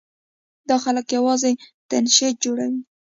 دا 0.69 0.75
خلک 0.83 1.05
یوازې 1.17 1.51
تشنج 1.89 2.35
جوړوي. 2.43 2.79